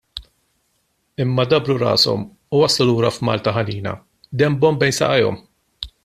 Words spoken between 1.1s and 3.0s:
Imma dabbru rashom u waslu